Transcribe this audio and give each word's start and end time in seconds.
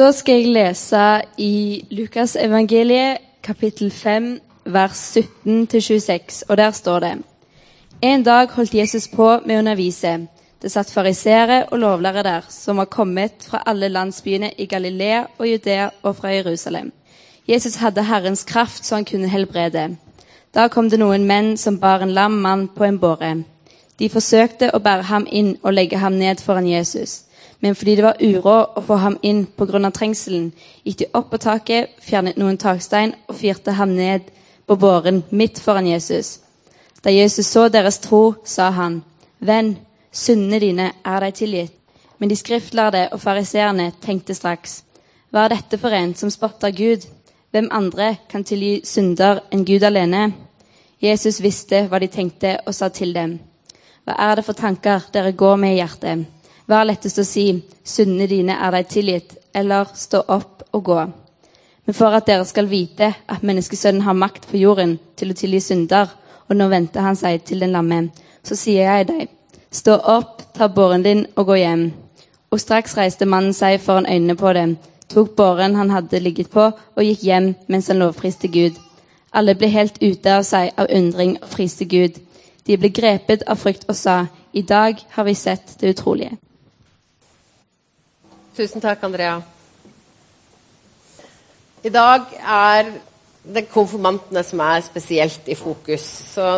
Da 0.00 0.06
skal 0.16 0.38
jeg 0.40 0.52
lese 0.54 1.00
i 1.36 1.84
Lukas 1.92 2.32
evangeliet 2.40 3.18
kapittel 3.44 3.90
5 3.92 4.30
vers 4.72 5.16
17-26, 5.16 6.42
og 6.48 6.56
der 6.56 6.70
står 6.70 7.00
det 7.00 7.10
En 8.02 8.22
dag 8.22 8.48
holdt 8.48 8.74
Jesus 8.74 9.08
på 9.08 9.26
med 9.44 9.56
å 9.56 9.58
undervise. 9.58 10.14
Det 10.62 10.72
satt 10.72 10.92
fariseere 10.92 11.66
og 11.66 11.78
lovlærere 11.84 12.22
der, 12.22 12.48
som 12.48 12.80
var 12.80 12.88
kommet 12.88 13.44
fra 13.44 13.62
alle 13.66 13.92
landsbyene 13.92 14.52
i 14.56 14.66
Galilea 14.66 15.26
og 15.38 15.48
Judea 15.48 15.90
og 16.02 16.16
fra 16.16 16.32
Jerusalem. 16.32 16.92
Jesus 17.48 17.76
hadde 17.76 18.02
Herrens 18.02 18.44
kraft, 18.44 18.86
så 18.86 18.94
han 18.94 19.04
kunne 19.04 19.28
helbrede. 19.28 19.96
Da 20.54 20.68
kom 20.68 20.88
det 20.88 20.98
noen 20.98 21.28
menn 21.28 21.56
som 21.56 21.76
bar 21.80 22.00
en 22.00 22.16
lam 22.16 22.40
mann 22.40 22.68
på 22.68 22.84
en 22.84 22.98
båre. 22.98 23.34
De 23.98 24.08
forsøkte 24.08 24.72
å 24.72 24.80
bære 24.80 25.12
ham 25.12 25.26
inn 25.30 25.58
og 25.62 25.74
legge 25.74 26.00
ham 26.00 26.16
ned 26.16 26.40
foran 26.40 26.68
Jesus. 26.68 27.26
Men 27.60 27.74
fordi 27.74 27.96
det 27.96 28.04
var 28.04 28.20
uråd 28.20 28.76
å 28.76 28.82
få 28.84 28.96
ham 28.96 29.18
inn 29.22 29.46
pga. 29.46 29.90
trengselen, 29.90 30.52
gikk 30.84 30.98
de 30.98 31.06
opp 31.14 31.30
på 31.30 31.38
taket, 31.38 31.90
fjernet 32.00 32.36
noen 32.36 32.56
takstein 32.56 33.14
og 33.28 33.36
fyrte 33.36 33.72
ham 33.72 33.94
ned 33.96 34.30
på 34.66 34.76
båren 34.76 35.22
midt 35.30 35.58
foran 35.58 35.86
Jesus. 35.86 36.40
Da 37.02 37.10
Jesus 37.10 37.46
så 37.46 37.68
deres 37.68 37.98
tro, 37.98 38.34
sa 38.44 38.70
han, 38.70 39.02
Venn, 39.38 39.76
syndene 40.12 40.60
dine 40.60 40.92
er 41.04 41.20
deg 41.20 41.34
tilgitt. 41.34 41.72
Men 42.18 42.28
de 42.28 42.36
skriftlærde 42.36 43.08
og 43.12 43.20
fariseerne 43.20 43.92
tenkte 44.00 44.34
straks, 44.34 44.82
Hva 45.30 45.44
er 45.44 45.54
dette 45.54 45.78
for 45.78 45.90
en 45.90 46.14
som 46.14 46.30
spotter 46.30 46.70
Gud? 46.70 47.06
Hvem 47.50 47.68
andre 47.72 48.16
kan 48.28 48.44
tilgi 48.44 48.82
synder 48.84 49.40
enn 49.50 49.64
Gud 49.64 49.82
alene? 49.82 50.32
Jesus 51.00 51.40
visste 51.40 51.86
hva 51.88 51.98
de 51.98 52.06
tenkte, 52.12 52.58
og 52.66 52.74
sa 52.74 52.88
til 52.88 53.14
dem, 53.14 53.38
Hva 54.04 54.18
er 54.18 54.36
det 54.36 54.44
for 54.44 54.52
tanker 54.52 55.08
dere 55.12 55.32
går 55.32 55.56
med 55.56 55.72
i 55.74 55.80
hjertet? 55.80 56.26
Er 56.70 56.86
lettest 56.86 57.18
å 57.18 57.26
si, 57.26 57.48
syndene 57.82 58.28
dine 58.30 58.54
er 58.54 58.70
deg 58.76 58.88
tilgitt, 58.88 59.32
eller 59.54 59.88
stå 59.94 60.22
opp 60.28 60.62
og 60.70 60.84
gå? 60.86 60.98
Men 61.86 61.96
for 61.96 62.14
at 62.14 62.28
dere 62.28 62.44
skal 62.46 62.68
vite 62.70 63.08
at 63.26 63.42
menneskesønnen 63.42 64.04
har 64.06 64.14
makt 64.14 64.46
på 64.46 64.60
jorden 64.60 64.98
til 65.18 65.32
å 65.32 65.34
tilgi 65.34 65.58
synder, 65.64 66.12
og 66.46 66.54
nå 66.54 66.68
venter 66.70 67.02
han 67.02 67.18
seg 67.18 67.42
til 67.46 67.64
den 67.64 67.74
lamme, 67.74 68.04
så 68.46 68.54
sier 68.54 68.86
jeg 68.86 69.08
deg, 69.08 69.24
stå 69.74 69.96
opp, 70.12 70.44
ta 70.54 70.68
båren 70.70 71.02
din 71.02 71.24
og 71.34 71.48
gå 71.50 71.58
hjem. 71.58 71.82
Og 72.50 72.62
straks 72.62 72.94
reiste 72.98 73.26
mannen 73.26 73.54
seg 73.54 73.80
foran 73.82 74.06
øynene 74.06 74.36
på 74.38 74.52
dem, 74.54 74.76
tok 75.10 75.34
båren 75.38 75.74
han 75.78 75.90
hadde 75.90 76.20
ligget 76.22 76.52
på, 76.54 76.68
og 76.70 77.02
gikk 77.02 77.24
hjem 77.26 77.52
mens 77.66 77.90
han 77.90 77.98
lovpriste 78.02 78.50
Gud. 78.50 78.78
Alle 79.34 79.56
ble 79.58 79.70
helt 79.70 79.98
ute 80.02 80.36
av 80.36 80.46
seg 80.46 80.70
av 80.78 80.90
undring 80.94 81.36
og 81.42 81.50
priste 81.50 81.86
Gud. 81.90 82.18
De 82.66 82.78
ble 82.78 82.90
grepet 82.94 83.42
av 83.50 83.58
frykt 83.58 83.88
og 83.88 83.98
sa, 83.98 84.24
i 84.52 84.62
dag 84.62 84.98
har 85.16 85.26
vi 85.26 85.34
sett 85.38 85.74
det 85.82 85.96
utrolige. 85.96 86.38
Tusen 88.50 88.82
takk, 88.82 89.04
Andrea. 89.06 89.36
I 91.86 91.90
dag 91.94 92.32
er 92.42 92.88
det 93.46 93.68
konfirmantene 93.70 94.42
som 94.42 94.58
er 94.64 94.82
spesielt 94.82 95.46
i 95.46 95.54
fokus. 95.54 96.02
Så 96.32 96.56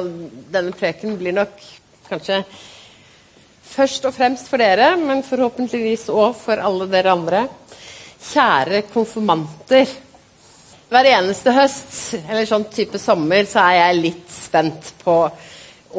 denne 0.55 0.73
preken 0.73 1.19
blir 1.21 1.37
nok 1.37 1.53
kanskje 2.07 2.39
først 3.75 4.09
og 4.09 4.17
fremst 4.17 4.49
for 4.49 4.63
dere, 4.65 4.95
men 4.97 5.21
forhåpentligvis 5.27 6.07
òg 6.17 6.33
for 6.41 6.65
alle 6.65 6.89
dere 6.89 7.13
andre. 7.13 7.45
Kjære 8.31 8.87
konfirmanter. 8.95 9.93
Hver 10.89 11.11
eneste 11.13 11.53
høst, 11.53 11.93
eller 12.23 12.49
sånn 12.49 12.67
type 12.73 12.97
sommer, 13.01 13.45
så 13.45 13.67
er 13.67 13.79
jeg 13.83 14.01
litt 14.01 14.33
spent 14.33 14.95
på 15.05 15.19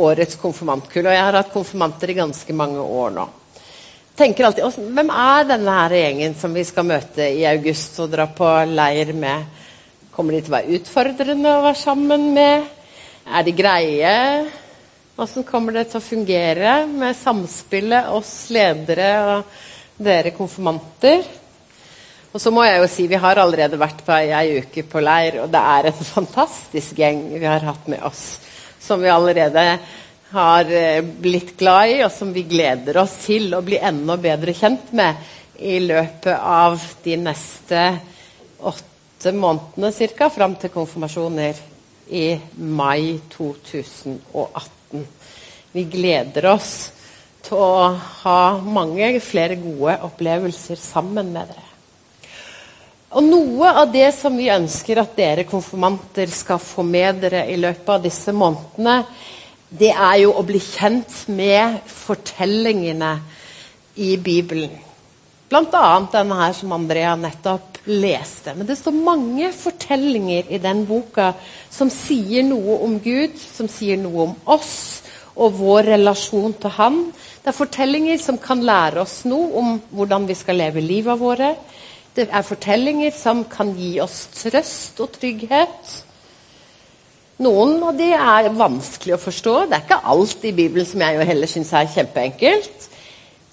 årets 0.10 0.42
konfirmantkull. 0.42 1.06
Og 1.06 1.18
jeg 1.20 1.30
har 1.30 1.38
hatt 1.38 1.54
konfirmanter 1.54 2.10
i 2.10 2.20
ganske 2.24 2.58
mange 2.58 2.82
år 2.82 3.18
nå. 3.22 3.30
Tenker 4.14 4.46
alltid, 4.46 4.76
Hvem 4.94 5.08
er 5.10 5.46
denne 5.50 5.74
her 5.74 5.94
gjengen 5.98 6.36
som 6.38 6.54
vi 6.54 6.62
skal 6.68 6.86
møte 6.86 7.26
i 7.34 7.48
august 7.50 7.96
og 8.04 8.12
dra 8.14 8.28
på 8.30 8.46
leir 8.70 9.10
med? 9.18 9.48
Kommer 10.14 10.36
de 10.36 10.44
til 10.44 10.54
å 10.54 10.58
være 10.60 10.76
utfordrende 10.78 11.54
å 11.58 11.64
være 11.64 11.80
sammen 11.80 12.28
med? 12.36 12.68
Er 13.26 13.48
de 13.48 13.56
greie? 13.58 14.12
Hvordan 15.18 15.48
kommer 15.50 15.74
det 15.74 15.88
til 15.90 15.98
å 15.98 16.06
fungere 16.06 16.76
med 16.92 17.18
samspillet 17.18 18.12
oss 18.14 18.36
ledere 18.54 19.10
og 19.32 19.58
dere 20.06 20.36
konfirmanter? 20.38 21.26
Og 22.30 22.38
så 22.38 22.54
må 22.54 22.68
jeg 22.68 22.84
jo 22.84 22.94
si, 22.94 23.10
Vi 23.10 23.24
har 23.26 23.42
allerede 23.42 23.82
vært 23.82 24.06
på 24.06 24.14
ei 24.14 24.60
uke 24.62 24.86
på 24.94 25.02
leir, 25.02 25.42
og 25.42 25.50
det 25.50 25.66
er 25.74 25.90
en 25.90 26.06
fantastisk 26.20 27.02
gjeng 27.02 27.32
vi 27.34 27.50
har 27.50 27.66
hatt 27.66 27.90
med 27.90 28.06
oss. 28.06 28.38
Som 28.78 29.02
vi 29.02 29.10
allerede 29.10 29.80
har 30.34 30.70
blitt 31.22 31.54
glad 31.58 31.90
i, 31.90 32.00
og 32.06 32.12
som 32.12 32.32
vi 32.34 32.42
gleder 32.50 32.98
oss 33.04 33.14
til 33.26 33.54
å 33.54 33.62
bli 33.62 33.78
enda 33.78 34.18
bedre 34.18 34.56
kjent 34.58 34.90
med 34.98 35.20
i 35.62 35.78
løpet 35.84 36.34
av 36.34 36.82
de 37.04 37.18
neste 37.22 37.84
åtte 38.66 39.34
månedene 39.38 40.10
ca. 40.18 40.30
fram 40.34 40.56
til 40.58 40.74
konfirmasjoner 40.74 41.60
i 42.10 42.26
mai 42.58 43.20
2018. 43.30 45.06
Vi 45.72 45.84
gleder 45.94 46.50
oss 46.50 46.72
til 47.44 47.60
å 47.60 47.94
ha 48.24 48.42
mange 48.58 49.20
flere 49.22 49.60
gode 49.62 50.00
opplevelser 50.08 50.80
sammen 50.80 51.30
med 51.36 51.54
dere. 51.54 51.70
Og 53.14 53.22
Noe 53.22 53.70
av 53.84 53.92
det 53.94 54.10
som 54.18 54.34
vi 54.34 54.50
ønsker 54.50 54.98
at 54.98 55.14
dere 55.14 55.46
konfirmanter 55.46 56.32
skal 56.34 56.58
få 56.58 56.82
med 56.88 57.22
dere 57.22 57.46
i 57.54 57.60
løpet 57.62 57.90
av 57.94 58.02
disse 58.02 58.34
månedene, 58.34 59.04
det 59.74 59.90
er 59.90 60.18
jo 60.22 60.34
å 60.38 60.44
bli 60.46 60.60
kjent 60.62 61.24
med 61.34 61.80
fortellingene 61.90 63.14
i 63.98 64.16
Bibelen. 64.22 64.74
Bl.a. 65.50 65.88
denne 66.14 66.38
her 66.38 66.54
som 66.58 66.74
Andrea 66.74 67.16
nettopp 67.18 67.80
leste. 67.90 68.54
Men 68.58 68.68
det 68.70 68.78
står 68.80 68.96
mange 68.96 69.52
fortellinger 69.54 70.50
i 70.54 70.60
den 70.62 70.84
boka 70.90 71.32
som 71.74 71.92
sier 71.94 72.46
noe 72.46 72.80
om 72.86 73.00
Gud, 73.04 73.36
som 73.38 73.70
sier 73.70 74.00
noe 74.02 74.30
om 74.30 74.38
oss 74.54 75.02
og 75.34 75.58
vår 75.58 75.90
relasjon 75.96 76.54
til 76.62 76.74
Han. 76.78 77.00
Det 77.42 77.52
er 77.52 77.58
fortellinger 77.58 78.22
som 78.22 78.38
kan 78.42 78.62
lære 78.66 79.02
oss 79.02 79.24
noe 79.30 79.50
om 79.60 79.76
hvordan 79.92 80.30
vi 80.30 80.38
skal 80.38 80.62
leve 80.62 80.86
livet 80.86 81.20
våre. 81.20 81.56
Det 82.14 82.30
er 82.30 82.46
fortellinger 82.46 83.14
som 83.18 83.42
kan 83.50 83.74
gi 83.78 83.96
oss 84.02 84.28
trøst 84.38 85.02
og 85.02 85.16
trygghet. 85.18 85.96
Noen 87.44 87.82
av 87.84 87.98
de 87.98 88.10
er 88.16 88.50
vanskelig 88.56 89.16
å 89.16 89.22
forstå. 89.22 89.54
Det 89.68 89.78
er 89.78 89.86
ikke 89.86 90.04
alt 90.14 90.46
i 90.48 90.54
Bibelen 90.56 90.88
som 90.88 91.02
jeg 91.04 91.18
jo 91.18 91.28
heller 91.28 91.50
syns 91.50 91.74
er 91.76 91.92
kjempeenkelt. 91.92 92.88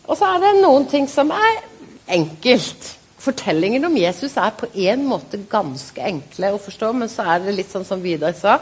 Og 0.07 0.19
så 0.19 0.29
er 0.35 0.43
det 0.43 0.53
noen 0.61 0.87
ting 0.91 1.09
som 1.11 1.33
er 1.35 1.63
enkelt. 2.11 2.91
Fortellingen 3.21 3.85
om 3.89 3.97
Jesus 3.99 4.37
er 4.41 4.55
på 4.57 4.69
en 4.87 5.03
måte 5.09 5.43
ganske 5.51 6.05
enkle 6.07 6.53
å 6.55 6.61
forstå, 6.63 6.93
men 6.97 7.11
så 7.13 7.27
er 7.35 7.43
det 7.45 7.57
litt 7.57 7.73
sånn 7.73 7.87
som 7.89 8.03
Vidar 8.03 8.37
sa, 8.37 8.59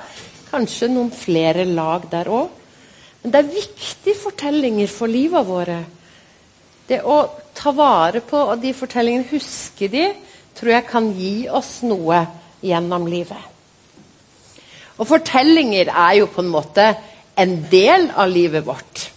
kanskje 0.49 0.89
noen 0.91 1.13
flere 1.15 1.67
lag 1.69 2.09
der 2.11 2.31
òg. 2.33 2.49
Men 3.23 3.35
det 3.35 3.43
er 3.43 3.53
viktige 3.53 4.17
fortellinger 4.19 4.91
for 4.91 5.11
livet 5.11 5.47
våre. 5.47 5.79
Det 6.89 7.03
å 7.05 7.21
ta 7.59 7.75
vare 7.77 8.23
på 8.25 8.41
de 8.63 8.73
fortellingene, 8.75 9.29
huske 9.33 9.91
de, 9.93 10.09
tror 10.57 10.75
jeg 10.75 10.89
kan 10.89 11.13
gi 11.15 11.35
oss 11.53 11.79
noe 11.87 12.25
gjennom 12.65 13.07
livet. 13.11 13.58
Og 14.99 15.07
fortellinger 15.07 15.93
er 15.93 16.19
jo 16.19 16.31
på 16.33 16.43
en 16.43 16.51
måte 16.51 16.91
en 17.39 17.55
del 17.71 18.09
av 18.19 18.31
livet 18.31 18.67
vårt. 18.67 19.09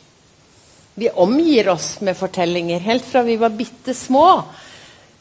Vi 0.94 1.10
omgir 1.10 1.72
oss 1.72 1.96
med 2.06 2.18
fortellinger. 2.20 2.84
Helt 2.86 3.06
fra 3.08 3.24
vi 3.26 3.40
var 3.42 3.56
bitte 3.58 3.96
små, 3.98 4.44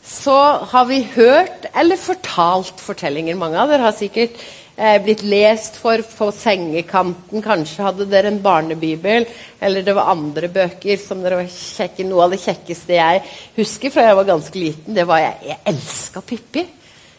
så 0.05 0.37
har 0.73 0.89
vi 0.89 1.03
hørt 1.15 1.69
eller 1.73 2.01
fortalt 2.01 2.83
fortellinger. 2.83 3.39
Mange 3.39 3.61
av 3.61 3.71
dere 3.71 3.87
har 3.87 3.97
sikkert 3.97 4.37
eh, 4.77 4.99
blitt 5.05 5.23
lest 5.25 5.79
for 5.81 6.03
på 6.03 6.29
sengekanten. 6.37 7.45
Kanskje 7.45 7.87
hadde 7.87 8.09
dere 8.11 8.33
en 8.33 8.43
barnebibel, 8.45 9.29
eller 9.61 9.87
det 9.87 9.95
var 9.97 10.13
andre 10.13 10.51
bøker 10.53 11.01
som 11.01 11.23
dere 11.25 11.41
var 11.41 11.55
kjekke. 11.55 12.05
Noe 12.09 12.27
av 12.27 12.35
det 12.35 12.43
kjekkeste 12.45 12.99
jeg 12.99 13.25
husker 13.57 13.95
fra 13.95 14.11
jeg 14.11 14.21
var 14.21 14.29
ganske 14.35 14.61
liten, 14.61 14.99
det 14.99 15.09
var 15.09 15.25
jeg, 15.25 15.41
jeg 15.53 15.63
elska 15.73 16.25
Pippi. 16.27 16.67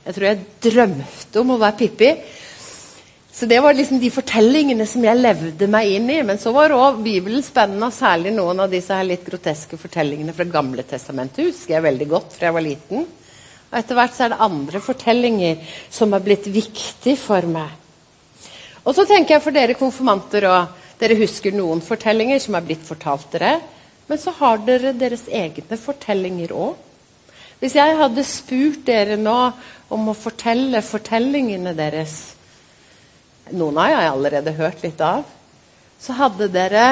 Jeg 0.01 0.17
tror 0.17 0.27
jeg 0.27 0.45
drømte 0.69 1.41
om 1.41 1.55
å 1.55 1.61
være 1.61 1.79
Pippi. 1.81 2.13
Så 3.33 3.45
Det 3.45 3.59
var 3.59 3.73
liksom 3.73 3.99
de 3.99 4.09
fortellingene 4.11 4.85
som 4.87 5.03
jeg 5.05 5.17
levde 5.17 5.67
meg 5.71 5.93
inn 5.95 6.09
i. 6.11 6.19
Men 6.27 6.39
så 6.39 6.51
var 6.51 6.73
òg 6.75 6.99
Bibelen 7.03 7.43
spennende, 7.43 7.87
og 7.87 7.95
særlig 7.95 8.33
noen 8.35 8.59
av 8.59 8.71
disse 8.71 8.93
her 8.93 9.07
litt 9.07 9.23
groteske 9.25 9.79
fortellingene 9.79 10.35
fra 10.35 10.45
Gamle 10.45 10.83
testamentet 10.83 11.47
husker 11.47 11.77
jeg 11.77 11.85
veldig 11.87 12.07
godt 12.11 12.35
fra 12.35 12.49
jeg 12.49 12.57
var 12.57 12.65
liten. 12.65 13.05
Og 13.71 13.77
Etter 13.79 13.95
hvert 13.95 14.17
så 14.17 14.25
er 14.25 14.33
det 14.33 14.43
andre 14.43 14.81
fortellinger 14.83 15.77
som 15.89 16.11
har 16.11 16.25
blitt 16.25 16.49
viktig 16.51 17.15
for 17.19 17.47
meg. 17.47 17.71
Og 18.83 18.95
så 18.97 19.05
tenker 19.07 19.37
jeg 19.37 19.45
for 19.45 19.55
dere 19.55 19.77
konfirmanter 19.79 20.49
òg. 20.49 20.77
Dere 21.01 21.17
husker 21.17 21.55
noen 21.55 21.79
fortellinger 21.81 22.41
som 22.43 22.57
er 22.57 22.65
blitt 22.65 22.83
fortalt 22.85 23.31
dere. 23.33 23.55
Men 24.09 24.19
så 24.19 24.33
har 24.41 24.59
dere 24.67 24.91
deres 24.97 25.23
egne 25.31 25.79
fortellinger 25.79 26.51
òg. 26.51 26.75
Hvis 27.61 27.77
jeg 27.77 27.95
hadde 27.95 28.25
spurt 28.25 28.83
dere 28.87 29.15
nå 29.21 29.37
om 29.93 30.07
å 30.09 30.17
fortelle 30.17 30.81
fortellingene 30.83 31.71
deres, 31.77 32.33
noen 33.57 33.79
har 33.81 33.93
jeg 33.93 34.11
allerede 34.11 34.53
hørt 34.57 34.83
litt 34.85 35.01
av, 35.03 35.23
så 36.01 36.15
hadde 36.17 36.49
dere 36.51 36.85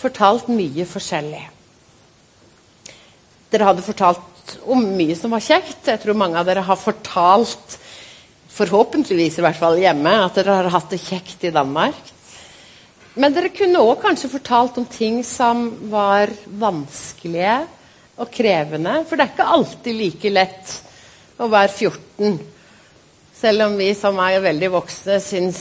fortalt 0.00 0.48
mye 0.48 0.86
forskjellig. 0.88 1.42
Dere 3.50 3.66
hadde 3.66 3.84
fortalt 3.84 4.54
om 4.70 4.84
mye 4.96 5.16
som 5.18 5.34
var 5.34 5.42
kjekt. 5.44 5.82
Jeg 5.88 6.00
tror 6.02 6.18
mange 6.18 6.38
av 6.40 6.46
dere 6.48 6.64
har 6.64 6.78
fortalt, 6.80 7.76
forhåpentligvis 8.50 9.38
i 9.38 9.44
hvert 9.44 9.58
fall 9.58 9.78
hjemme, 9.80 10.14
at 10.24 10.38
dere 10.38 10.56
har 10.62 10.70
hatt 10.74 10.90
det 10.92 11.02
kjekt 11.02 11.44
i 11.46 11.52
Danmark. 11.54 11.98
Men 13.20 13.34
dere 13.34 13.50
kunne 13.54 13.82
òg 13.82 14.00
kanskje 14.04 14.30
fortalt 14.30 14.78
om 14.80 14.86
ting 14.86 15.20
som 15.26 15.66
var 15.90 16.30
vanskelige 16.46 17.58
og 18.20 18.30
krevende. 18.32 19.00
For 19.08 19.18
det 19.18 19.26
er 19.26 19.34
ikke 19.34 19.50
alltid 19.56 19.98
like 19.98 20.32
lett 20.32 20.74
å 21.40 21.48
være 21.50 21.72
14. 21.74 22.38
Selv 23.40 23.62
om 23.64 23.76
vi 23.80 23.94
som 23.96 24.18
er 24.20 24.42
veldig 24.44 24.68
voksne 24.74 25.14
syns 25.24 25.60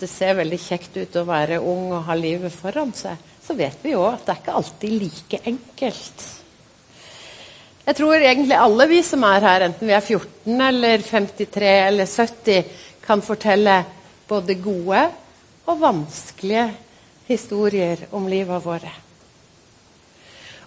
det 0.00 0.08
ser 0.08 0.38
veldig 0.38 0.56
kjekt 0.56 0.94
ut 0.96 1.18
å 1.20 1.26
være 1.28 1.58
ung 1.60 1.90
og 1.92 2.06
ha 2.06 2.14
livet 2.16 2.54
foran 2.54 2.94
seg, 2.96 3.18
så 3.44 3.52
vet 3.58 3.82
vi 3.84 3.92
jo 3.92 4.06
at 4.08 4.22
det 4.24 4.32
er 4.32 4.40
ikke 4.40 4.54
alltid 4.56 4.94
like 5.02 5.40
enkelt. 5.50 6.24
Jeg 7.84 7.98
tror 7.98 8.16
egentlig 8.16 8.56
alle 8.56 8.88
vi 8.88 9.02
som 9.04 9.28
er 9.28 9.44
her, 9.44 9.66
enten 9.66 9.90
vi 9.90 9.96
er 9.98 10.06
14 10.06 10.64
eller 10.70 11.04
53 11.04 11.76
eller 11.90 12.08
70, 12.08 12.72
kan 13.04 13.24
fortelle 13.26 13.76
både 14.30 14.56
gode 14.64 15.06
og 15.68 15.80
vanskelige 15.80 16.68
historier 17.28 18.06
om 18.16 18.30
livet 18.32 18.64
våre. 18.64 18.92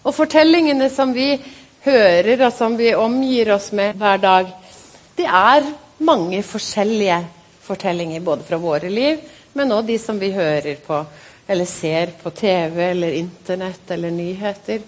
Og 0.03 0.13
fortellingene 0.13 0.93
som 0.93 1.17
vi 1.17 1.31
hører, 1.87 2.45
og 2.45 2.53
som 2.53 2.77
vi 2.77 2.93
omgir 2.93 3.55
oss 3.55 3.71
med 3.73 3.97
hver 3.97 4.21
dag, 4.21 4.53
det 5.17 5.25
er 5.25 5.73
mange 6.03 6.43
forskjellige 6.45 7.19
fortellinger. 7.63 8.23
Både 8.23 8.43
fra 8.47 8.59
våre 8.61 8.89
liv, 8.89 9.21
men 9.53 9.71
òg 9.71 9.87
de 9.87 9.99
som 10.01 10.19
vi 10.19 10.31
hører 10.35 10.79
på 10.85 11.03
eller 11.47 11.67
ser 11.67 12.13
på 12.21 12.31
TV 12.31 12.79
eller 12.91 13.17
Internett 13.19 13.91
eller 13.91 14.11
nyheter. 14.11 14.83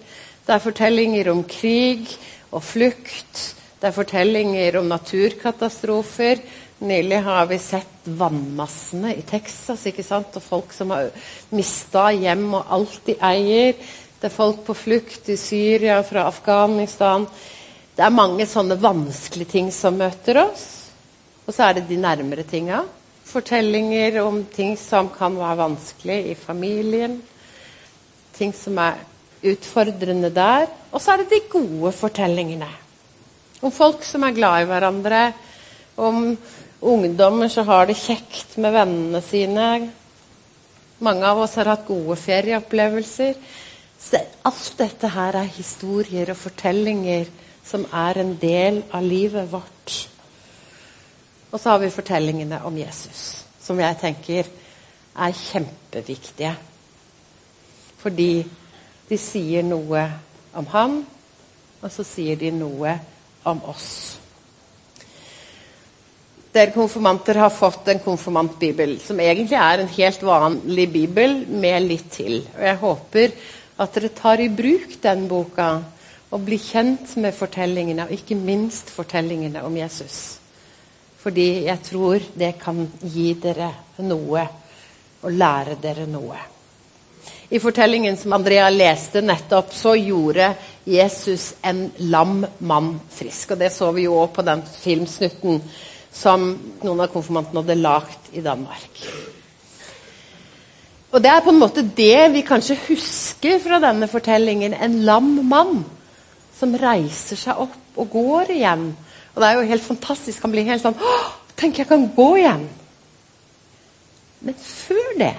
Det 0.45 0.53
er 0.53 0.63
fortellinger 0.63 1.29
om 1.31 1.43
krig 1.43 2.07
og 2.51 2.63
flukt. 2.63 3.41
Det 3.79 3.89
er 3.89 3.95
fortellinger 3.95 4.77
om 4.79 4.87
naturkatastrofer. 4.89 6.39
Nylig 6.85 7.19
har 7.23 7.45
vi 7.49 7.59
sett 7.59 8.07
vannmassene 8.19 9.15
i 9.15 9.23
Texas 9.27 9.85
ikke 9.89 10.03
sant? 10.03 10.35
og 10.35 10.43
folk 10.43 10.73
som 10.75 10.91
har 10.93 11.11
mista 11.55 12.09
hjem 12.13 12.47
og 12.53 12.73
alt 12.77 13.01
de 13.07 13.17
eier. 13.23 13.75
Det 14.19 14.29
er 14.29 14.35
folk 14.35 14.63
på 14.67 14.75
flukt 14.77 15.29
i 15.29 15.37
Syria, 15.39 15.99
fra 16.03 16.27
Afghanistan. 16.29 17.27
Det 17.95 18.03
er 18.03 18.15
mange 18.15 18.47
sånne 18.47 18.77
vanskelige 18.79 19.55
ting 19.57 19.71
som 19.71 19.99
møter 19.99 20.39
oss. 20.45 20.84
Og 21.45 21.53
så 21.53 21.67
er 21.67 21.77
det 21.77 21.87
de 21.89 21.97
nærmere 22.01 22.45
tinga. 22.47 22.81
Fortellinger 23.25 24.19
om 24.23 24.43
ting 24.53 24.75
som 24.79 25.09
kan 25.13 25.37
være 25.37 25.59
vanskelig 25.61 26.17
i 26.31 26.35
familien. 26.37 27.19
Ting 28.37 28.53
som 28.53 28.77
er 28.81 29.01
utfordrende 29.45 30.31
der. 30.33 30.67
Og 30.91 31.01
så 31.01 31.13
er 31.13 31.23
det 31.23 31.33
de 31.33 31.41
gode 31.49 31.91
fortellingene. 31.93 32.69
Om 33.61 33.73
folk 33.73 34.03
som 34.05 34.25
er 34.25 34.37
glad 34.37 34.63
i 34.63 34.69
hverandre. 34.69 35.21
Om 35.97 36.37
ungdommer 36.81 37.49
som 37.49 37.67
har 37.69 37.85
det 37.89 37.99
kjekt 38.01 38.57
med 38.57 38.73
vennene 38.75 39.21
sine. 39.25 39.69
Mange 41.05 41.27
av 41.27 41.43
oss 41.45 41.55
har 41.59 41.69
hatt 41.69 41.87
gode 41.87 42.17
ferieopplevelser. 42.19 43.37
Så 44.01 44.21
alt 44.45 44.73
dette 44.79 45.09
her 45.13 45.37
er 45.41 45.55
historier 45.57 46.33
og 46.33 46.41
fortellinger 46.41 47.29
som 47.65 47.85
er 47.93 48.21
en 48.21 48.35
del 48.41 48.83
av 48.93 49.05
livet 49.05 49.49
vårt. 49.51 49.74
Og 51.51 51.59
så 51.59 51.69
har 51.69 51.81
vi 51.81 51.93
fortellingene 51.93 52.61
om 52.67 52.77
Jesus, 52.77 53.45
som 53.61 53.79
jeg 53.79 53.99
tenker 54.01 54.49
er 55.15 55.39
kjempeviktige. 55.39 56.53
Fordi 58.01 58.45
de 59.09 59.17
sier 59.21 59.63
noe 59.65 60.03
om 60.55 60.67
ham, 60.73 60.99
og 61.81 61.91
så 61.93 62.05
sier 62.07 62.37
de 62.39 62.51
noe 62.53 62.97
om 63.45 63.61
oss. 63.69 63.89
Dere 66.55 66.71
konfirmanter 66.71 67.35
har 67.35 67.51
fått 67.51 67.89
en 67.91 67.99
konfirmantbibel, 67.99 68.95
som 69.03 69.19
egentlig 69.19 69.57
er 69.59 69.81
en 69.83 69.91
helt 69.91 70.21
vanlig 70.23 70.85
bibel 70.93 71.41
med 71.51 71.83
litt 71.83 72.07
til. 72.15 72.39
Og 72.55 72.63
jeg 72.63 72.79
håper 72.79 73.35
at 73.83 73.97
dere 73.97 74.11
tar 74.15 74.39
i 74.39 74.47
bruk 74.47 74.95
den 75.03 75.25
boka 75.27 75.67
og 76.31 76.45
blir 76.47 76.61
kjent 76.63 77.17
med 77.21 77.35
fortellingene, 77.35 78.07
og 78.07 78.15
ikke 78.15 78.39
minst 78.39 78.89
fortellingene 78.93 79.61
om 79.67 79.75
Jesus. 79.77 80.39
Fordi 81.25 81.65
jeg 81.65 81.81
tror 81.81 82.25
det 82.37 82.51
kan 82.61 82.83
gi 83.01 83.31
dere 83.41 83.71
noe, 84.05 84.43
og 85.25 85.33
lære 85.33 85.79
dere 85.81 86.05
noe. 86.05 86.37
I 87.49 87.61
fortellingen 87.61 88.17
som 88.17 88.33
Andrea 88.37 88.67
leste 88.69 89.23
nettopp, 89.25 89.73
så 89.73 89.95
gjorde 89.97 90.51
Jesus 90.85 91.55
en 91.65 91.87
lam 92.13 92.43
mann 92.65 92.95
frisk. 93.09 93.55
Og 93.55 93.61
det 93.61 93.71
så 93.73 93.89
vi 93.95 94.05
jo 94.05 94.19
òg 94.21 94.35
på 94.35 94.45
den 94.45 94.61
filmsnutten 94.69 95.61
som 96.15 96.45
noen 96.83 97.03
av 97.03 97.09
konfirmantene 97.13 97.61
hadde 97.63 97.77
lagd 97.81 98.29
i 98.37 98.43
Danmark. 98.45 99.01
Og 101.15 101.21
det 101.23 101.31
er 101.31 101.43
på 101.45 101.53
en 101.53 101.61
måte 101.61 101.85
det 101.95 102.29
vi 102.33 102.45
kanskje 102.45 102.77
husker 102.89 103.59
fra 103.63 103.79
denne 103.83 104.09
fortellingen. 104.11 104.73
En 104.73 105.01
lam 105.07 105.33
mann 105.47 105.83
som 106.57 106.75
reiser 106.79 107.39
seg 107.39 107.65
opp 107.65 107.99
og 108.01 108.09
går 108.13 108.55
igjen. 108.57 108.89
Og 109.35 109.41
det 109.41 109.47
er 109.49 109.59
jo 109.59 109.69
helt 109.69 109.83
fantastisk. 109.83 110.41
Han 110.41 110.53
blir 110.55 110.67
helt 110.67 110.83
sånn 110.83 110.97
Tenk, 111.55 111.77
jeg 111.79 111.87
kan 111.87 112.01
gå 112.11 112.27
igjen. 112.35 112.65
Men 114.43 114.57
før 114.59 115.13
det 115.21 115.35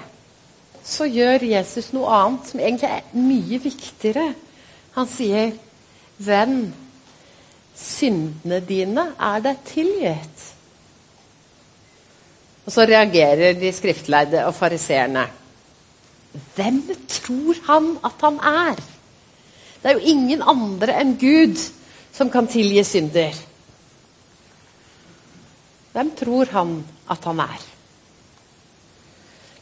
så 0.86 1.04
gjør 1.10 1.44
Jesus 1.44 1.90
noe 1.92 2.08
annet 2.14 2.48
som 2.48 2.60
egentlig 2.62 2.88
er 2.88 3.18
mye 3.18 3.58
viktigere. 3.60 4.26
Han 4.94 5.08
sier, 5.10 5.50
'Venn, 6.16 6.72
syndene 7.76 8.60
dine 8.64 9.10
er 9.18 9.42
deg 9.44 9.64
tilgitt.' 9.66 10.44
Og 12.66 12.72
så 12.72 12.86
reagerer 12.88 13.58
de 13.60 13.72
skriftleide 13.72 14.46
og 14.46 14.54
fariseerne. 14.54 15.26
Hvem 16.56 16.80
tror 17.08 17.60
han 17.66 17.92
at 18.04 18.24
han 18.24 18.40
er? 18.40 18.80
Det 19.82 19.90
er 19.90 19.98
jo 20.00 20.14
ingen 20.14 20.42
andre 20.42 20.96
enn 21.00 21.14
Gud 21.20 21.60
som 22.12 22.30
kan 22.30 22.48
tilgi 22.50 22.82
synder. 22.84 23.36
Hvem 25.96 26.10
tror 26.12 26.50
han 26.52 26.72
at 27.08 27.24
han 27.24 27.38
er? 27.40 27.62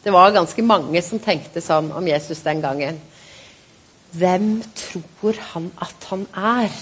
Det 0.02 0.12
var 0.12 0.34
ganske 0.34 0.62
mange 0.66 0.98
som 1.06 1.20
tenkte 1.22 1.62
sånn 1.62 1.92
om 1.94 2.08
Jesus 2.10 2.42
den 2.42 2.58
gangen. 2.60 2.98
Hvem 4.18 4.48
tror 4.74 5.38
han 5.52 5.70
at 5.78 6.08
han 6.10 6.26
er? 6.34 6.74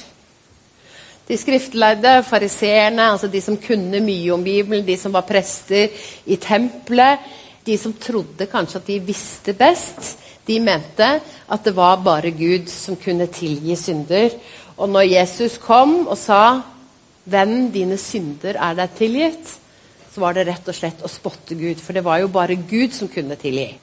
De 1.29 1.37
skriftlærde, 1.37 2.15
fariseerne, 2.25 3.11
altså 3.13 3.29
de 3.29 3.45
som 3.45 3.61
kunne 3.61 4.01
mye 4.01 4.33
om 4.33 4.43
Bibelen, 4.43 4.87
de 4.89 4.97
som 4.97 5.13
var 5.13 5.29
prester 5.29 5.93
i 6.25 6.41
tempelet, 6.41 7.21
de 7.63 7.77
som 7.79 7.93
trodde 7.93 8.49
kanskje 8.49 8.81
at 8.81 8.89
de 8.89 8.99
visste 9.05 9.53
best, 9.53 10.17
de 10.49 10.59
mente 10.65 11.13
at 11.23 11.65
det 11.69 11.77
var 11.77 12.01
bare 12.03 12.33
Gud 12.35 12.73
som 12.73 12.97
kunne 12.97 13.29
tilgi 13.29 13.77
synder. 13.77 14.33
Og 14.81 14.89
når 14.89 15.13
Jesus 15.13 15.61
kom 15.61 16.07
og 16.09 16.17
sa 16.19 16.72
'Venn, 17.25 17.71
dine 17.71 17.99
synder 17.99 18.59
er 18.59 18.75
deg 18.75 18.97
tilgitt', 18.99 19.59
så 20.13 20.21
var 20.21 20.35
det 20.35 20.47
rett 20.49 20.69
og 20.69 20.77
slett 20.77 21.05
å 21.05 21.09
spotte 21.09 21.57
Gud. 21.57 21.81
For 21.81 21.97
det 21.97 22.05
var 22.05 22.21
jo 22.21 22.29
bare 22.29 22.57
Gud 22.57 22.93
som 22.93 23.09
kunne 23.09 23.39
tilgi. 23.41 23.79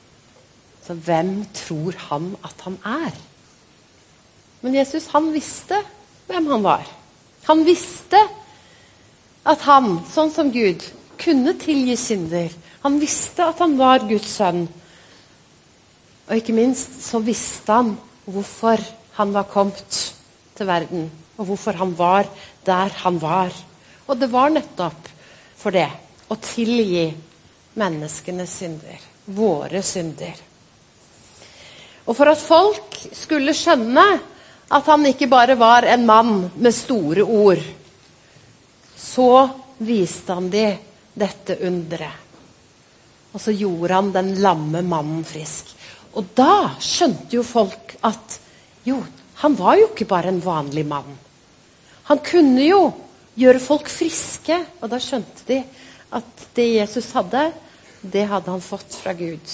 Så 0.86 0.94
hvem 0.94 1.46
tror 1.54 1.96
han 2.10 2.36
at 2.46 2.62
han 2.66 2.78
er? 2.86 3.16
Men 4.62 4.76
Jesus, 4.76 5.08
han 5.14 5.32
visste 5.34 5.80
hvem 6.28 6.50
han 6.52 6.64
var. 6.64 6.86
Han 7.48 7.64
visste 7.66 8.20
at 9.48 9.62
han, 9.66 10.02
sånn 10.12 10.32
som 10.34 10.52
Gud, 10.54 10.84
kunne 11.20 11.56
tilgi 11.60 11.96
synder. 12.00 12.52
Han 12.84 13.00
visste 13.02 13.48
at 13.48 13.62
han 13.64 13.78
var 13.80 14.06
Guds 14.10 14.36
sønn. 14.38 14.68
Og 16.30 16.36
ikke 16.38 16.56
minst 16.56 17.00
så 17.08 17.22
visste 17.24 17.74
han 17.74 17.96
hvorfor 18.30 18.84
han 19.18 19.34
var 19.34 19.50
kommet 19.50 20.00
til 20.56 20.70
verden. 20.70 21.10
Og 21.40 21.50
hvorfor 21.50 21.80
han 21.80 21.96
var 21.98 22.28
der 22.70 22.94
han 23.04 23.18
var. 23.22 23.54
Og 24.08 24.18
det 24.18 24.30
var 24.32 24.54
nettopp 24.54 25.10
for 25.60 25.76
det 25.76 25.90
å 26.30 26.38
tilgi 26.42 27.08
menneskenes 27.80 28.54
synder. 28.62 29.08
Våre 29.30 29.82
synder. 29.86 30.46
Og 32.10 32.18
for 32.18 32.32
at 32.32 32.42
folk 32.42 32.98
skulle 33.14 33.54
skjønne 33.54 34.06
at 34.70 34.90
han 34.90 35.06
ikke 35.10 35.30
bare 35.30 35.58
var 35.58 35.86
en 35.90 36.06
mann 36.06 36.34
med 36.56 36.74
store 36.74 37.26
ord, 37.26 37.62
så 38.98 39.32
viste 39.86 40.34
han 40.34 40.50
de 40.54 40.66
dette 41.20 41.58
underet. 41.66 42.26
Og 43.30 43.42
så 43.42 43.54
gjorde 43.54 43.94
han 43.94 44.12
den 44.14 44.32
lamme 44.42 44.82
mannen 44.86 45.22
frisk. 45.28 45.70
Og 46.18 46.32
da 46.38 46.74
skjønte 46.82 47.38
jo 47.38 47.44
folk 47.46 47.94
at 48.06 48.40
jo, 48.88 48.98
han 49.44 49.58
var 49.58 49.78
jo 49.78 49.92
ikke 49.92 50.10
bare 50.10 50.32
en 50.34 50.42
vanlig 50.42 50.86
mann. 50.90 51.12
Han 52.10 52.22
kunne 52.26 52.66
jo 52.66 52.82
gjøre 53.40 53.62
folk 53.62 53.90
friske, 53.92 54.58
og 54.82 54.90
da 54.92 55.00
skjønte 55.02 55.46
de 55.48 55.60
at 56.18 56.46
det 56.58 56.68
Jesus 56.74 57.12
hadde, 57.14 57.52
det 58.02 58.26
hadde 58.30 58.50
han 58.50 58.64
fått 58.64 58.98
fra 58.98 59.14
Gud. 59.14 59.54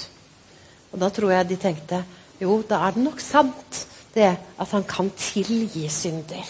Og 0.94 1.02
da 1.02 1.10
tror 1.12 1.34
jeg 1.34 1.50
de 1.50 1.58
tenkte 1.60 2.00
jo, 2.40 2.62
da 2.68 2.86
er 2.86 2.96
det 2.96 3.04
nok 3.04 3.20
sant 3.24 3.82
det 4.16 4.32
at 4.32 4.72
han 4.72 4.86
kan 4.88 5.10
tilgi 5.20 5.90
synder. 5.92 6.48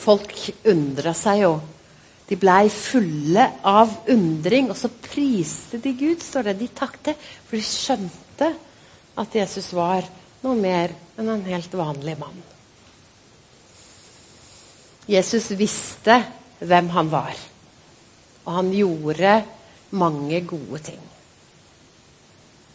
Folk 0.00 0.32
undra 0.68 1.12
seg 1.16 1.42
jo. 1.44 1.52
De 2.24 2.38
blei 2.40 2.70
fulle 2.72 3.44
av 3.68 3.92
undring, 4.12 4.70
og 4.72 4.78
så 4.80 4.88
priste 4.88 5.80
de 5.84 5.92
Gud, 5.96 6.24
står 6.24 6.48
det. 6.48 6.56
De 6.62 6.70
takte, 6.72 7.12
for 7.44 7.60
de 7.60 7.64
skjønte 7.68 8.50
at 9.20 9.36
Jesus 9.36 9.68
var 9.76 10.08
noe 10.44 10.56
mer 10.56 10.96
enn 11.20 11.28
en 11.28 11.46
helt 11.52 11.76
vanlig 11.76 12.16
mann. 12.20 12.53
Jesus 15.10 15.50
visste 15.58 16.16
hvem 16.64 16.88
han 16.94 17.10
var, 17.12 17.34
og 18.46 18.52
han 18.58 18.70
gjorde 18.72 19.34
mange 20.00 20.40
gode 20.48 20.80
ting. 20.86 21.02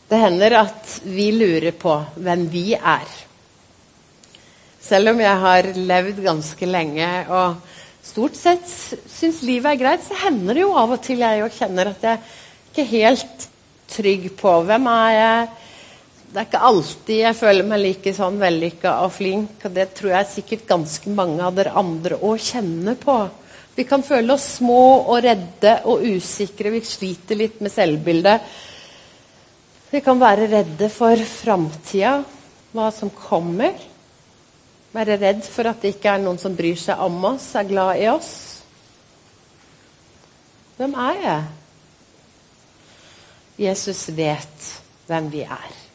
Det 0.10 0.18
hender 0.18 0.56
at 0.64 0.94
vi 1.06 1.30
lurer 1.34 1.74
på 1.78 1.96
hvem 2.18 2.46
vi 2.50 2.74
er. 2.74 3.10
Selv 4.82 5.12
om 5.12 5.20
jeg 5.22 5.42
har 5.44 5.70
levd 5.76 6.22
ganske 6.26 6.70
lenge 6.70 7.10
og 7.30 7.60
stort 8.06 8.38
sett 8.38 8.66
syns 8.70 9.44
livet 9.46 9.76
er 9.76 9.82
greit, 9.82 10.06
så 10.06 10.18
hender 10.24 10.58
det 10.58 10.64
jo 10.64 10.74
av 10.78 10.96
og 10.96 11.02
til 11.06 11.22
jeg 11.22 11.52
kjenner 11.58 11.92
at 11.92 12.06
jeg 12.06 12.22
ikke 12.70 12.86
er 12.86 12.94
helt 12.94 13.50
trygg 13.90 14.30
på 14.38 14.54
hvem 14.66 14.88
er 14.90 15.12
jeg 15.14 15.50
Det 16.30 16.38
er 16.38 16.46
ikke 16.46 16.62
alltid 16.62 17.20
jeg 17.24 17.38
føler 17.40 17.66
meg 17.66 17.80
like 17.82 18.12
sånn 18.14 18.36
vellykka 18.38 18.92
og 19.02 19.14
flink, 19.16 19.64
og 19.66 19.74
det 19.74 19.88
tror 19.98 20.12
jeg 20.14 20.28
sikkert 20.30 20.68
ganske 20.70 21.14
mange 21.18 21.42
av 21.42 21.56
dere 21.58 21.74
andre 21.82 22.20
òg 22.22 22.38
kjenner 22.46 23.00
på. 23.02 23.16
Vi 23.74 23.86
kan 23.90 24.06
føle 24.06 24.36
oss 24.36 24.46
små 24.60 24.82
og 25.10 25.24
redde 25.26 25.74
og 25.90 26.06
usikre. 26.06 26.70
Vi 26.76 26.84
sliter 26.86 27.40
litt 27.40 27.58
med 27.66 27.74
selvbildet. 27.74 28.46
Vi 29.90 30.04
kan 30.06 30.22
være 30.22 30.52
redde 30.52 30.92
for 30.94 31.26
framtida, 31.32 32.20
hva 32.78 32.92
som 32.94 33.10
kommer. 33.10 33.74
Være 34.94 35.18
redd 35.22 35.42
for 35.50 35.72
at 35.72 35.82
det 35.82 35.96
ikke 35.96 36.14
er 36.14 36.22
noen 36.22 36.38
som 36.42 36.54
bryr 36.58 36.78
seg 36.78 37.02
om 37.10 37.18
oss, 37.34 37.50
er 37.58 37.70
glad 37.74 38.04
i 38.04 38.08
oss. 38.14 38.32
Hvem 40.78 40.98
er 41.10 41.26
jeg? 41.26 41.44
Jesus 43.66 44.06
vet 44.14 44.74
hvem 45.10 45.34
vi 45.34 45.48
er. 45.50 45.89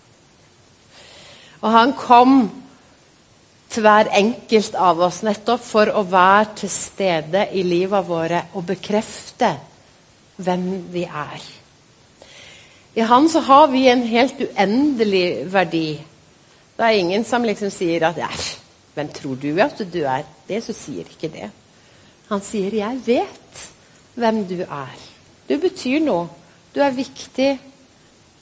Og 1.64 1.72
han 1.72 1.94
kom 1.96 2.34
til 3.72 3.82
hver 3.82 4.10
enkelt 4.14 4.76
av 4.76 5.00
oss 5.06 5.22
nettopp 5.24 5.62
for 5.64 5.90
å 5.90 6.04
være 6.06 6.58
til 6.60 6.70
stede 6.70 7.46
i 7.56 7.64
livet 7.66 8.04
våre 8.06 8.42
og 8.54 8.66
bekrefte 8.68 9.50
hvem 10.44 10.66
vi 10.92 11.06
er. 11.08 11.46
I 12.94 13.06
Han 13.10 13.28
så 13.28 13.40
har 13.40 13.66
vi 13.72 13.88
en 13.88 14.04
helt 14.06 14.38
uendelig 14.40 15.52
verdi. 15.52 15.88
Det 16.76 16.84
er 16.84 17.00
ingen 17.00 17.24
som 17.24 17.42
liksom 17.42 17.72
sier 17.74 18.04
at 18.06 18.20
hvem 18.94 19.08
tror 19.10 19.40
du 19.40 19.58
at 19.58 19.80
du 19.90 20.04
er? 20.04 20.22
Det 20.46 20.60
så 20.62 20.72
sier 20.76 21.08
ikke 21.08 21.32
det. 21.32 21.50
Han 22.28 22.40
sier 22.40 22.70
'jeg 22.70 23.00
vet 23.06 23.70
hvem 24.14 24.44
du 24.46 24.62
er'. 24.62 25.08
Du 25.48 25.58
betyr 25.58 26.00
noe. 26.00 26.28
Du 26.74 26.80
er 26.80 26.90
viktig. 26.90 27.58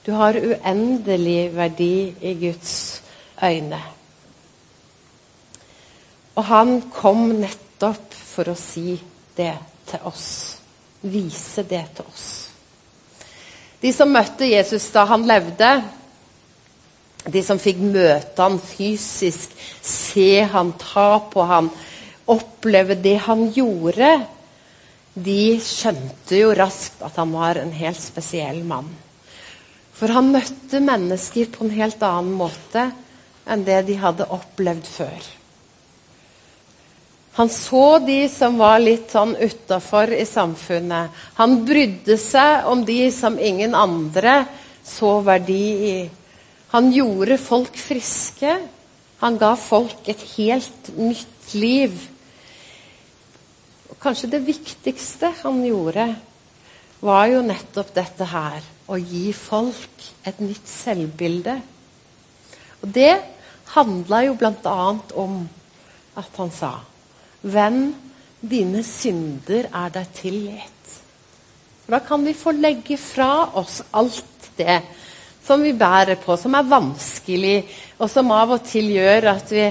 Du 0.07 0.13
har 0.13 0.35
uendelig 0.35 1.57
verdi 1.57 2.15
i 2.21 2.35
Guds 2.35 3.02
øyne. 3.43 3.81
Og 6.37 6.45
han 6.49 6.79
kom 6.95 7.29
nettopp 7.41 8.15
for 8.15 8.53
å 8.53 8.57
si 8.59 8.97
det 9.37 9.55
til 9.91 10.07
oss. 10.09 10.29
Vise 11.03 11.65
det 11.69 11.83
til 11.97 12.09
oss. 12.09 12.29
De 13.83 13.91
som 13.93 14.13
møtte 14.15 14.47
Jesus 14.47 14.87
da 14.95 15.05
han 15.11 15.27
levde, 15.27 15.71
de 17.23 17.43
som 17.45 17.59
fikk 17.61 17.81
møte 17.83 18.43
han 18.43 18.59
fysisk, 18.63 19.51
se 19.83 20.43
han, 20.53 20.73
ta 20.79 21.19
på 21.31 21.45
han, 21.47 21.71
oppleve 22.31 22.97
det 23.03 23.17
han 23.27 23.49
gjorde, 23.55 24.13
de 25.13 25.59
skjønte 25.61 26.39
jo 26.39 26.55
raskt 26.57 27.03
at 27.05 27.19
han 27.21 27.35
var 27.35 27.61
en 27.61 27.75
helt 27.75 28.01
spesiell 28.01 28.63
mann. 28.65 28.89
For 29.93 30.15
han 30.15 30.33
møtte 30.35 30.81
mennesker 30.83 31.51
på 31.53 31.67
en 31.67 31.75
helt 31.77 32.03
annen 32.07 32.33
måte 32.39 32.89
enn 33.47 33.65
det 33.67 33.81
de 33.89 33.99
hadde 33.99 34.29
opplevd 34.31 34.89
før. 34.89 35.31
Han 37.39 37.49
så 37.49 37.99
de 38.05 38.27
som 38.29 38.59
var 38.61 38.83
litt 38.83 39.13
sånn 39.15 39.33
utafor 39.41 40.13
i 40.13 40.25
samfunnet. 40.29 41.13
Han 41.39 41.63
brydde 41.65 42.19
seg 42.21 42.69
om 42.69 42.83
de 42.85 43.07
som 43.15 43.39
ingen 43.41 43.73
andre 43.75 44.43
så 44.85 45.17
verdi 45.25 45.65
i. 45.89 45.97
Han 46.75 46.91
gjorde 46.93 47.41
folk 47.41 47.77
friske. 47.81 48.59
Han 49.23 49.39
ga 49.41 49.55
folk 49.57 50.09
et 50.13 50.21
helt 50.35 50.93
nytt 50.99 51.55
liv. 51.57 51.97
Kanskje 54.03 54.33
det 54.33 54.43
viktigste 54.45 55.31
han 55.45 55.61
gjorde, 55.65 56.09
var 57.01 57.29
jo 57.31 57.43
nettopp 57.47 57.93
dette 57.95 58.27
her. 58.29 58.65
Å 58.91 58.99
gi 58.99 59.31
folk 59.37 60.09
et 60.27 60.41
nytt 60.43 60.69
selvbilde. 60.69 61.61
Og 62.83 62.91
det 62.95 63.13
handla 63.75 64.23
jo 64.27 64.35
bl.a. 64.39 64.79
om 65.15 65.43
at 66.19 66.41
han 66.41 66.51
sa 66.55 66.73
Venn, 67.43 67.89
dine 68.43 68.83
synder 68.87 69.67
er 69.71 69.91
deg 69.95 70.11
tilgitt. 70.15 70.99
Da 71.91 71.99
kan 72.03 72.23
vi 72.23 72.35
få 72.39 72.55
legge 72.55 72.99
fra 72.99 73.49
oss 73.59 73.81
alt 73.91 74.51
det 74.59 74.79
som 75.43 75.63
vi 75.63 75.73
bærer 75.75 76.21
på, 76.23 76.37
som 76.39 76.55
er 76.55 76.69
vanskelig, 76.71 77.57
og 77.99 78.11
som 78.11 78.31
av 78.35 78.55
og 78.55 78.63
til 78.67 78.93
gjør 78.95 79.27
at 79.33 79.51
vi 79.51 79.67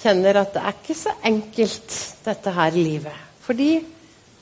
kjenner 0.00 0.40
at 0.40 0.56
det 0.56 0.62
er 0.64 0.78
ikke 0.78 0.96
så 0.96 1.12
enkelt, 1.28 1.98
dette 2.24 2.54
her 2.56 2.76
livet. 2.76 3.20
Fordi 3.44 3.70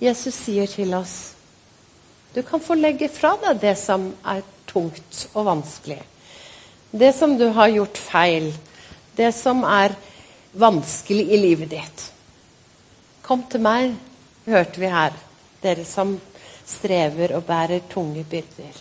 Jesus 0.02 0.38
sier 0.44 0.70
til 0.70 0.94
oss 0.94 1.16
du 2.32 2.40
kan 2.46 2.62
få 2.64 2.78
legge 2.78 3.10
fra 3.12 3.34
deg 3.42 3.58
det 3.60 3.74
som 3.76 4.06
er 4.24 4.40
tungt 4.70 5.26
og 5.34 5.44
vanskelig. 5.50 5.98
Det 6.92 7.12
som 7.16 7.38
du 7.38 7.46
har 7.56 7.68
gjort 7.72 7.98
feil. 7.98 8.50
Det 9.16 9.32
som 9.32 9.64
er 9.64 9.94
vanskelig 10.52 11.24
i 11.32 11.38
livet 11.40 11.70
ditt. 11.72 12.04
Kom 13.24 13.46
til 13.48 13.62
meg, 13.64 13.94
hørte 14.44 14.80
vi 14.82 14.90
her, 14.92 15.16
dere 15.62 15.86
som 15.88 16.18
strever 16.68 17.32
og 17.38 17.46
bærer 17.48 17.86
tunge 17.88 18.24
byrder. 18.28 18.76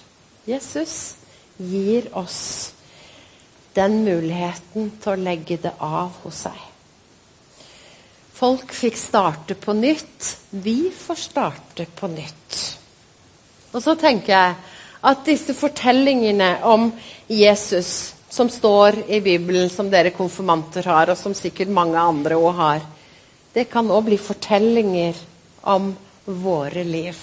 Jesus 0.50 1.16
gir 1.56 2.10
oss 2.18 2.74
den 3.78 4.02
muligheten 4.04 4.92
til 5.00 5.14
å 5.14 5.22
legge 5.22 5.60
det 5.64 5.72
av 5.80 6.20
hos 6.26 6.44
seg. 6.48 6.68
Folk 8.36 8.74
fikk 8.74 8.98
starte 8.98 9.56
på 9.56 9.76
nytt. 9.78 10.36
Vi 10.50 10.90
får 10.92 11.20
starte 11.30 11.86
på 11.96 12.10
nytt. 12.12 12.60
Og 13.72 13.84
så 13.84 13.96
tenker 13.96 14.34
jeg 14.34 14.56
at 15.02 15.26
disse 15.26 15.54
fortellingene 15.58 16.56
om 16.68 16.92
Jesus 17.28 18.14
som 18.32 18.50
står 18.50 19.02
i 19.12 19.20
Bibelen, 19.22 19.70
som 19.70 19.90
dere 19.92 20.14
konfirmanter 20.16 20.86
har, 20.88 21.12
og 21.12 21.18
som 21.20 21.34
sikkert 21.36 21.74
mange 21.74 22.00
andre 22.00 22.38
òg 22.40 22.54
har, 22.56 22.86
det 23.52 23.68
kan 23.72 23.90
òg 23.92 24.06
bli 24.08 24.20
fortellinger 24.22 25.18
om 25.68 25.92
våre 26.26 26.84
liv. 26.88 27.18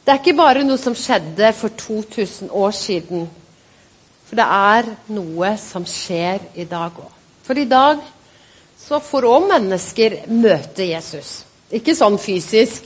Det 0.00 0.10
er 0.10 0.18
ikke 0.18 0.34
bare 0.40 0.64
noe 0.66 0.80
som 0.80 0.96
skjedde 0.98 1.52
for 1.54 1.76
2000 1.78 2.50
år 2.50 2.72
siden. 2.74 3.28
For 4.26 4.40
det 4.40 4.46
er 4.46 4.88
noe 5.14 5.52
som 5.60 5.84
skjer 5.86 6.48
i 6.58 6.66
dag 6.66 6.96
òg. 6.98 7.12
For 7.46 7.58
i 7.58 7.68
dag 7.70 8.00
så 8.80 8.98
får 9.04 9.28
òg 9.28 9.46
mennesker 9.52 10.16
møte 10.32 10.88
Jesus. 10.88 11.44
Ikke 11.70 11.94
sånn 11.94 12.18
fysisk, 12.18 12.82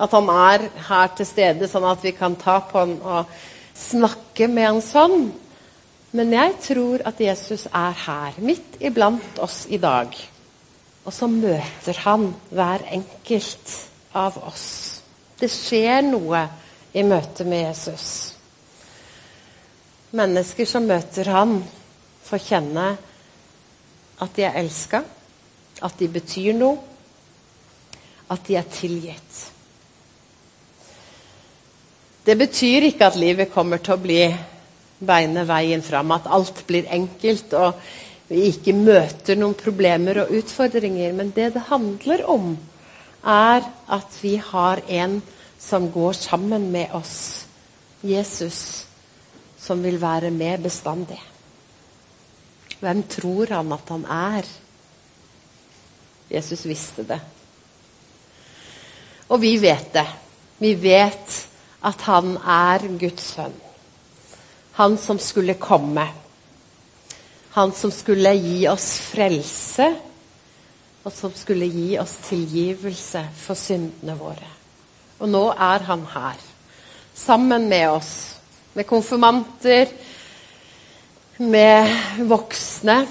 at 0.00 0.14
han 0.16 0.28
er 0.32 0.66
her 0.88 1.12
til 1.16 1.28
stede, 1.28 1.68
sånn 1.68 1.86
at 1.88 2.04
vi 2.04 2.14
kan 2.16 2.36
ta 2.40 2.58
på 2.64 2.80
han 2.80 2.96
og 3.00 3.32
snakke 3.78 4.48
med 4.48 4.68
han 4.68 4.82
sånn. 4.84 5.30
Men 6.12 6.34
jeg 6.34 6.56
tror 6.66 7.04
at 7.08 7.20
Jesus 7.20 7.66
er 7.72 7.96
her, 8.04 8.36
midt 8.44 8.76
iblant 8.84 9.38
oss 9.40 9.64
i 9.72 9.80
dag. 9.80 10.12
Og 11.02 11.14
så 11.14 11.26
møter 11.26 11.98
han 12.04 12.28
hver 12.52 12.84
enkelt 12.92 13.72
av 14.14 14.36
oss. 14.44 14.66
Det 15.40 15.48
skjer 15.50 16.04
noe 16.06 16.44
i 16.92 17.02
møte 17.06 17.46
med 17.48 17.64
Jesus. 17.64 18.10
Mennesker 20.12 20.68
som 20.68 20.84
møter 20.86 21.32
han, 21.32 21.56
får 22.22 22.44
kjenne 22.44 22.86
at 24.22 24.36
de 24.36 24.44
er 24.46 24.60
elska, 24.60 25.00
at 25.82 25.96
de 25.98 26.08
betyr 26.12 26.52
noe, 26.54 26.76
at 28.30 28.44
de 28.46 28.56
er 28.60 28.68
tilgitt. 28.70 29.40
Det 32.24 32.38
betyr 32.38 32.86
ikke 32.86 33.08
at 33.10 33.18
livet 33.18 33.50
kommer 33.50 33.82
til 33.82 33.96
å 33.96 34.02
bli 34.02 34.22
beine 35.02 35.42
veien 35.48 35.82
fram, 35.82 36.12
at 36.14 36.30
alt 36.30 36.62
blir 36.68 36.86
enkelt. 36.90 37.54
og 37.54 37.74
vi 38.32 38.46
ikke 38.48 38.72
møter 38.72 39.36
noen 39.36 39.56
problemer 39.58 40.22
og 40.22 40.30
utfordringer. 40.38 41.12
Men 41.12 41.34
det 41.36 41.52
det 41.56 41.66
handler 41.68 42.24
om, 42.30 42.54
er 43.22 43.66
at 43.92 44.18
vi 44.22 44.36
har 44.40 44.80
en 44.88 45.20
som 45.60 45.90
går 45.92 46.16
sammen 46.16 46.70
med 46.72 46.94
oss. 46.96 47.44
Jesus, 48.02 48.86
som 49.60 49.82
vil 49.82 50.00
være 50.00 50.30
med 50.30 50.64
bestandig. 50.64 51.20
Hvem 52.80 53.04
tror 53.06 53.52
han 53.54 53.76
at 53.76 53.92
han 53.94 54.06
er? 54.10 54.48
Jesus 56.32 56.64
visste 56.66 57.04
det. 57.06 57.20
Og 59.28 59.38
vi 59.44 59.54
vet 59.60 59.92
det. 59.94 60.08
Vi 60.58 60.72
vet 60.74 61.36
at 61.82 62.06
han 62.06 62.36
er 62.38 62.86
Guds 62.98 63.34
sønn. 63.34 63.54
Han 64.78 64.96
som 64.98 65.18
skulle 65.20 65.58
komme. 65.60 66.06
Han 67.52 67.72
som 67.76 67.92
skulle 67.92 68.32
gi 68.38 68.62
oss 68.70 68.94
frelse, 69.10 69.88
og 71.02 71.12
som 71.12 71.34
skulle 71.36 71.66
gi 71.68 71.98
oss 72.00 72.14
tilgivelse 72.28 73.26
for 73.36 73.58
syndene 73.58 74.14
våre. 74.16 74.48
Og 75.20 75.28
nå 75.28 75.42
er 75.52 75.84
han 75.90 76.06
her, 76.14 76.38
sammen 77.14 77.68
med 77.68 77.90
oss, 77.90 78.12
med 78.72 78.88
konfirmanter, 78.88 79.90
med 81.42 81.90
voksne, 82.30 83.02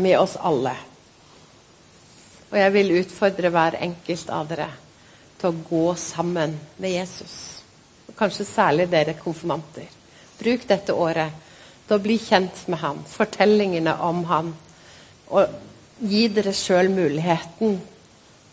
med 0.00 0.16
oss 0.16 0.38
alle. 0.40 0.72
Og 2.50 2.56
jeg 2.58 2.72
vil 2.78 2.94
utfordre 3.02 3.50
hver 3.52 3.76
enkelt 3.82 4.32
av 4.32 4.48
dere 4.48 4.70
til 5.40 5.50
å 5.50 5.62
gå 5.66 5.84
sammen 5.98 6.56
med 6.78 6.92
Jesus. 6.92 7.36
Og 8.08 8.16
kanskje 8.18 8.46
særlig 8.48 8.88
dere 8.92 9.16
konfirmanter. 9.18 9.88
Bruk 10.40 10.66
dette 10.68 10.96
året 10.96 11.36
til 11.86 11.96
å 11.96 12.02
bli 12.02 12.16
kjent 12.22 12.66
med 12.70 12.80
ham, 12.84 13.02
fortellingene 13.08 13.96
om 14.06 14.24
ham. 14.30 14.54
Og 15.34 15.58
gi 16.00 16.26
dere 16.32 16.54
sjøl 16.56 16.92
muligheten 16.92 17.80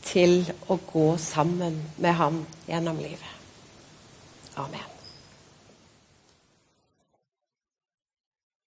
til 0.07 0.39
å 0.67 0.79
gå 0.91 1.07
sammen 1.21 1.81
med 1.97 2.15
ham 2.19 2.43
gjennom 2.67 3.01
livet. 3.03 3.33
Amen. 4.57 4.96